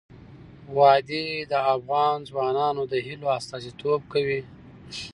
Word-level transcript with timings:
وادي 0.77 1.27
د 1.51 1.53
افغان 1.73 2.17
ځوانانو 2.29 2.83
د 2.91 2.93
هیلو 3.07 3.27
استازیتوب 3.37 4.01
کوي. 4.13 4.41